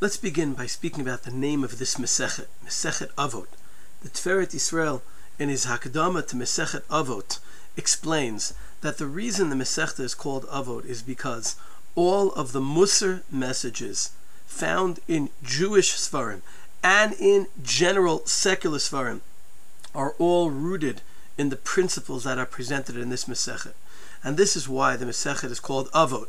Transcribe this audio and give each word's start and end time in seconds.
Let's 0.00 0.16
begin 0.16 0.54
by 0.54 0.66
speaking 0.66 1.00
about 1.00 1.24
the 1.24 1.32
name 1.32 1.64
of 1.64 1.80
this 1.80 1.96
Mesechet, 1.96 2.46
Mesechet 2.64 3.10
Avot. 3.14 3.48
The 4.00 4.08
Tiferet 4.08 4.54
Israel, 4.54 5.02
in 5.40 5.48
his 5.48 5.66
Hakdama 5.66 6.24
to 6.28 6.36
Mesechet 6.36 6.82
Avot, 6.82 7.40
explains 7.76 8.54
that 8.80 8.98
the 8.98 9.08
reason 9.08 9.50
the 9.50 9.56
Mesechta 9.56 9.98
is 9.98 10.14
called 10.14 10.46
Avot 10.50 10.84
is 10.84 11.02
because 11.02 11.56
all 11.96 12.30
of 12.34 12.52
the 12.52 12.60
Musar 12.60 13.22
messages 13.28 14.12
found 14.46 15.00
in 15.08 15.30
Jewish 15.42 15.92
Svarim 15.96 16.42
and 16.80 17.14
in 17.14 17.48
general 17.60 18.24
secular 18.24 18.78
Svarim 18.78 19.20
are 19.96 20.14
all 20.20 20.52
rooted 20.52 21.00
in 21.36 21.48
the 21.48 21.56
principles 21.56 22.22
that 22.22 22.38
are 22.38 22.46
presented 22.46 22.96
in 22.96 23.08
this 23.08 23.24
Mesechet. 23.24 23.74
And 24.22 24.36
this 24.36 24.54
is 24.54 24.68
why 24.68 24.94
the 24.94 25.06
Mesechet 25.06 25.50
is 25.50 25.58
called 25.58 25.90
Avot 25.90 26.28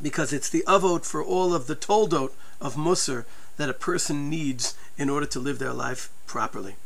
because 0.00 0.32
it's 0.32 0.48
the 0.48 0.64
avot 0.66 1.04
for 1.04 1.22
all 1.22 1.54
of 1.54 1.66
the 1.66 1.76
toldot 1.76 2.32
of 2.60 2.74
Musar 2.74 3.24
that 3.56 3.68
a 3.68 3.74
person 3.74 4.30
needs 4.30 4.74
in 4.96 5.08
order 5.08 5.26
to 5.26 5.40
live 5.40 5.58
their 5.58 5.72
life 5.72 6.10
properly. 6.26 6.76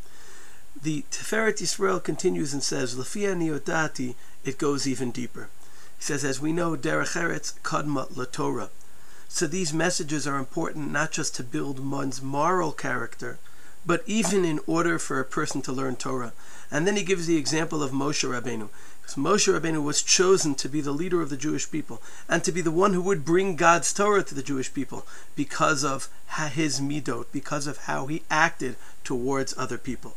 The 0.80 1.04
Tiferet 1.10 1.60
Yisrael 1.60 2.02
continues 2.02 2.52
and 2.52 2.62
says, 2.62 2.96
Lafia 2.96 3.34
niodati, 3.36 4.14
it 4.44 4.58
goes 4.58 4.86
even 4.86 5.10
deeper. 5.10 5.48
He 5.98 6.04
says, 6.04 6.24
as 6.24 6.40
we 6.40 6.52
know, 6.52 6.76
derech 6.76 7.14
eretz 7.14 7.52
kadma 7.62 8.10
latorah. 8.12 8.70
So 9.28 9.46
these 9.46 9.72
messages 9.72 10.26
are 10.26 10.38
important 10.38 10.90
not 10.90 11.12
just 11.12 11.34
to 11.36 11.42
build 11.42 11.78
one's 11.78 12.20
moral 12.20 12.72
character, 12.72 13.38
but 13.84 14.02
even 14.06 14.44
in 14.44 14.60
order 14.66 14.98
for 14.98 15.18
a 15.20 15.24
person 15.24 15.62
to 15.62 15.72
learn 15.72 15.96
Torah. 15.96 16.32
And 16.70 16.86
then 16.86 16.96
he 16.96 17.02
gives 17.02 17.26
the 17.26 17.36
example 17.36 17.82
of 17.82 17.92
Moshe 17.92 18.28
Rabbeinu. 18.28 18.68
Because 19.02 19.16
Moshe 19.16 19.52
Rabbeinu 19.52 19.82
was 19.82 20.00
chosen 20.00 20.54
to 20.54 20.68
be 20.68 20.80
the 20.80 20.92
leader 20.92 21.20
of 21.20 21.28
the 21.28 21.36
Jewish 21.36 21.70
people 21.70 22.00
and 22.28 22.42
to 22.44 22.52
be 22.52 22.60
the 22.60 22.70
one 22.70 22.94
who 22.94 23.02
would 23.02 23.24
bring 23.24 23.56
God's 23.56 23.92
Torah 23.92 24.22
to 24.22 24.34
the 24.34 24.42
Jewish 24.42 24.72
people 24.72 25.04
because 25.34 25.84
of 25.84 26.08
his 26.52 26.80
midot, 26.80 27.26
because 27.32 27.66
of 27.66 27.78
how 27.78 28.06
he 28.06 28.22
acted 28.30 28.76
towards 29.04 29.54
other 29.58 29.76
people. 29.76 30.16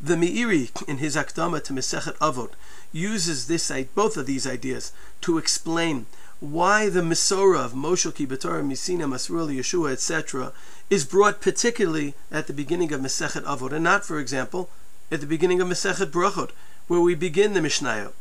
The 0.00 0.16
Meiri, 0.16 0.70
in 0.88 0.98
his 0.98 1.16
Akdama 1.16 1.62
to 1.64 1.72
Mesechet 1.72 2.18
Avot, 2.18 2.50
uses 2.92 3.46
this 3.46 3.72
both 3.94 4.16
of 4.16 4.26
these 4.26 4.46
ideas 4.46 4.92
to 5.22 5.38
explain 5.38 6.06
why 6.40 6.90
the 6.90 7.00
Mesorah 7.00 7.64
of 7.64 7.72
Moshe 7.72 8.12
Kibatorah, 8.12 8.66
Misina, 8.66 9.08
Masrul, 9.08 9.56
Yeshua, 9.56 9.92
etc., 9.92 10.52
is 10.90 11.06
brought 11.06 11.40
particularly 11.40 12.14
at 12.30 12.48
the 12.48 12.52
beginning 12.52 12.92
of 12.92 13.00
Mesechet 13.00 13.44
Avot, 13.44 13.72
and 13.72 13.84
not, 13.84 14.04
for 14.04 14.18
example, 14.18 14.68
at 15.10 15.20
the 15.20 15.26
beginning 15.26 15.60
of 15.62 15.68
Mesechet 15.68 16.10
Brachot, 16.10 16.50
where 16.88 17.00
we 17.00 17.14
begin 17.14 17.54
the 17.54 17.60
Mishnayot. 17.60 18.12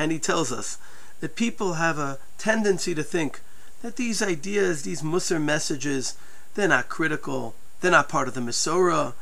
And 0.00 0.10
he 0.10 0.18
tells 0.18 0.50
us 0.50 0.78
that 1.20 1.36
people 1.36 1.74
have 1.74 1.98
a 1.98 2.18
tendency 2.38 2.94
to 2.94 3.02
think 3.02 3.40
that 3.82 3.96
these 3.96 4.22
ideas, 4.22 4.80
these 4.80 5.02
Musar 5.02 5.38
messages, 5.38 6.16
they're 6.54 6.68
not 6.68 6.88
critical, 6.88 7.54
they're 7.80 7.90
not 7.90 8.08
part 8.08 8.26
of 8.26 8.32
the 8.32 8.40
Mesorah. 8.40 9.12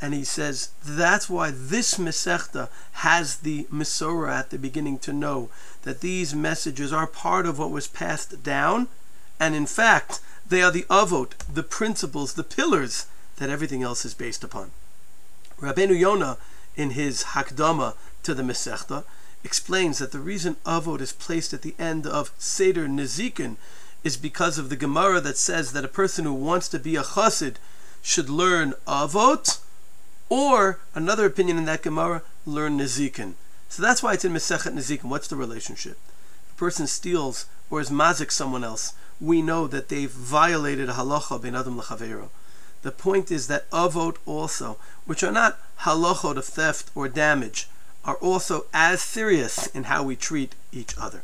And 0.00 0.14
he 0.14 0.22
says 0.22 0.68
that's 0.84 1.28
why 1.28 1.50
this 1.50 1.96
Mesechta 1.96 2.68
has 3.02 3.38
the 3.38 3.64
Mesorah 3.64 4.38
at 4.38 4.50
the 4.50 4.60
beginning 4.60 5.00
to 5.00 5.12
know 5.12 5.50
that 5.82 6.02
these 6.02 6.36
messages 6.36 6.92
are 6.92 7.08
part 7.08 7.44
of 7.44 7.58
what 7.58 7.72
was 7.72 7.88
passed 7.88 8.44
down, 8.44 8.86
and 9.40 9.56
in 9.56 9.66
fact, 9.66 10.20
they 10.48 10.62
are 10.62 10.70
the 10.70 10.86
avot, 10.88 11.32
the 11.52 11.64
principles, 11.64 12.34
the 12.34 12.44
pillars 12.44 13.06
that 13.38 13.50
everything 13.50 13.82
else 13.82 14.04
is 14.04 14.14
based 14.14 14.44
upon. 14.44 14.70
Rabbeinu 15.60 15.98
Yonah, 15.98 16.38
in 16.76 16.90
his 16.90 17.24
Hakdama 17.34 17.94
to 18.22 18.34
the 18.34 18.44
Mesechta, 18.44 19.02
explains 19.44 19.98
that 19.98 20.12
the 20.12 20.18
reason 20.18 20.56
avot 20.66 21.00
is 21.00 21.12
placed 21.12 21.52
at 21.52 21.62
the 21.62 21.74
end 21.78 22.06
of 22.06 22.32
Seder 22.38 22.88
Nezikin 22.88 23.56
is 24.04 24.16
because 24.16 24.58
of 24.58 24.68
the 24.68 24.76
Gemara 24.76 25.20
that 25.20 25.36
says 25.36 25.72
that 25.72 25.84
a 25.84 25.88
person 25.88 26.24
who 26.24 26.34
wants 26.34 26.68
to 26.68 26.78
be 26.78 26.96
a 26.96 27.02
chassid 27.02 27.56
should 28.02 28.30
learn 28.30 28.74
avot, 28.86 29.60
or 30.28 30.80
another 30.94 31.26
opinion 31.26 31.58
in 31.58 31.64
that 31.64 31.82
Gemara, 31.82 32.22
learn 32.46 32.78
Nezikin. 32.78 33.34
So 33.68 33.82
that's 33.82 34.02
why 34.02 34.14
it's 34.14 34.24
in 34.24 34.32
Mesechet 34.32 34.72
Nezikin. 34.72 35.04
What's 35.04 35.28
the 35.28 35.36
relationship? 35.36 35.98
If 36.46 36.54
a 36.54 36.58
person 36.58 36.86
steals 36.86 37.46
or 37.70 37.80
is 37.80 37.90
mazik 37.90 38.30
someone 38.30 38.64
else, 38.64 38.94
we 39.20 39.42
know 39.42 39.66
that 39.66 39.88
they've 39.88 40.10
violated 40.10 40.88
halacha 40.90 41.40
ben 41.42 41.54
adam 41.54 41.78
l'chavero. 41.78 42.28
The 42.82 42.92
point 42.92 43.30
is 43.30 43.48
that 43.48 43.68
avot 43.70 44.16
also, 44.24 44.78
which 45.04 45.22
are 45.22 45.32
not 45.32 45.58
halachot 45.80 46.36
of 46.36 46.44
theft 46.44 46.90
or 46.94 47.08
damage, 47.08 47.68
are 48.04 48.16
also 48.16 48.66
as 48.72 49.02
serious 49.02 49.66
in 49.68 49.84
how 49.84 50.02
we 50.02 50.16
treat 50.16 50.54
each 50.72 50.96
other. 50.98 51.22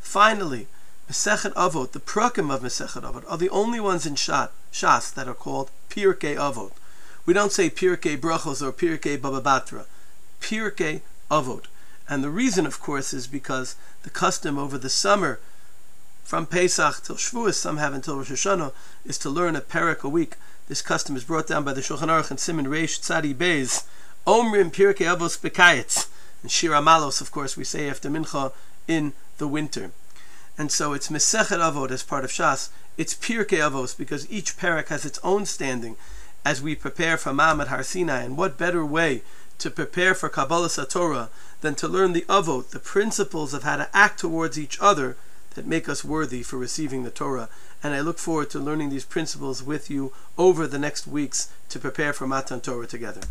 Finally, 0.00 0.66
Mesechet 1.08 1.52
Avot, 1.54 1.92
the 1.92 2.00
prakim 2.00 2.54
of 2.54 2.62
Mesechet 2.62 3.02
Avot, 3.02 3.24
are 3.28 3.38
the 3.38 3.50
only 3.50 3.80
ones 3.80 4.06
in 4.06 4.14
Shas 4.14 5.14
that 5.14 5.28
are 5.28 5.34
called 5.34 5.70
Pirkei 5.88 6.36
Avot. 6.36 6.72
We 7.26 7.34
don't 7.34 7.52
say 7.52 7.68
Pirkei 7.70 8.16
Brachos 8.16 8.62
or 8.62 8.72
Pirkei 8.72 9.20
Baba 9.20 9.40
Batra. 9.40 9.86
Pirkei 10.40 11.00
Avot. 11.30 11.64
And 12.08 12.24
the 12.24 12.30
reason, 12.30 12.66
of 12.66 12.80
course, 12.80 13.12
is 13.12 13.26
because 13.26 13.76
the 14.02 14.10
custom 14.10 14.58
over 14.58 14.78
the 14.78 14.88
summer, 14.88 15.38
from 16.24 16.46
Pesach 16.46 17.02
till 17.02 17.16
Shavuos, 17.16 17.54
some 17.54 17.76
have 17.78 17.92
until 17.92 18.16
Rosh 18.16 18.30
Hashanah, 18.30 18.72
is 19.04 19.18
to 19.18 19.30
learn 19.30 19.56
a 19.56 19.60
parak 19.60 20.02
a 20.02 20.08
week. 20.08 20.34
This 20.68 20.82
custom 20.82 21.16
is 21.16 21.24
brought 21.24 21.48
down 21.48 21.64
by 21.64 21.72
the 21.72 21.80
Shulchan 21.80 22.08
Aruch 22.08 22.30
and 22.30 22.38
Siman 22.38 22.68
Reish 22.68 23.00
Tzadi 23.00 23.34
Beis, 23.34 23.84
Omrim 24.26 24.70
Pirkei 24.70 25.06
Avos 25.06 25.38
Bekayetz. 25.38 26.08
And 26.42 26.50
Shir 26.50 26.70
Hama'alos, 26.70 27.20
of 27.20 27.30
course, 27.30 27.56
we 27.56 27.64
say 27.64 27.88
after 27.88 28.08
Mincha 28.08 28.52
in 28.86 29.12
the 29.38 29.48
winter. 29.48 29.92
And 30.58 30.70
so 30.70 30.92
it's 30.92 31.08
Mesechet 31.08 31.58
Avot 31.58 31.90
as 31.90 32.02
part 32.02 32.24
of 32.24 32.30
Shas. 32.30 32.70
It's 32.98 33.14
Pirkei 33.14 33.58
Avos 33.58 33.96
because 33.96 34.30
each 34.30 34.56
parak 34.58 34.88
has 34.88 35.04
its 35.04 35.18
own 35.22 35.46
standing 35.46 35.96
as 36.44 36.60
we 36.60 36.74
prepare 36.74 37.16
for 37.16 37.30
Ma'amad 37.30 37.68
Har 37.68 37.82
Sinai. 37.82 38.22
And 38.24 38.36
what 38.36 38.58
better 38.58 38.84
way 38.84 39.22
to 39.58 39.70
prepare 39.70 40.14
for 40.14 40.28
Kabbalas 40.28 40.78
HaTorah 40.78 41.28
than 41.60 41.74
to 41.76 41.88
learn 41.88 42.12
the 42.12 42.24
Avot, 42.28 42.70
the 42.70 42.78
principles 42.78 43.54
of 43.54 43.62
how 43.62 43.76
to 43.76 43.88
act 43.94 44.20
towards 44.20 44.58
each 44.58 44.78
other 44.80 45.16
that 45.54 45.66
make 45.66 45.88
us 45.88 46.04
worthy 46.04 46.42
for 46.42 46.56
receiving 46.56 47.04
the 47.04 47.10
Torah. 47.10 47.48
And 47.82 47.94
I 47.94 48.00
look 48.00 48.18
forward 48.18 48.50
to 48.50 48.58
learning 48.58 48.90
these 48.90 49.04
principles 49.04 49.62
with 49.62 49.90
you 49.90 50.12
over 50.38 50.66
the 50.66 50.78
next 50.78 51.06
weeks 51.06 51.52
to 51.70 51.78
prepare 51.78 52.12
for 52.12 52.26
Matan 52.26 52.60
Torah 52.60 52.86
together. 52.86 53.22